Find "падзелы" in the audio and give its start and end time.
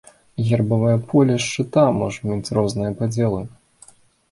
3.05-3.41